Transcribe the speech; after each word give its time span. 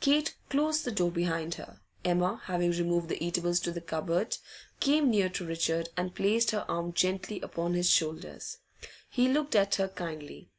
Kate 0.00 0.34
closed 0.48 0.86
the 0.86 0.90
door 0.90 1.10
behind 1.10 1.56
her. 1.56 1.82
Emma, 2.02 2.40
having 2.46 2.70
removed 2.70 3.10
the 3.10 3.22
eatables 3.22 3.60
to 3.60 3.70
the 3.70 3.80
cupboard, 3.82 4.38
came 4.80 5.10
near 5.10 5.28
to 5.28 5.44
Richard 5.44 5.90
and 5.98 6.14
placed 6.14 6.50
her 6.52 6.64
arm 6.66 6.94
gently 6.94 7.42
upon 7.42 7.74
his 7.74 7.90
shoulders. 7.90 8.56
He 9.10 9.28
looked 9.28 9.54
at 9.54 9.74
her 9.74 9.88
kindly. 9.88 10.50